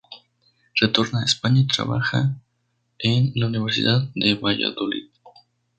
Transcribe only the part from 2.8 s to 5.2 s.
en la Universidad de Valladolid.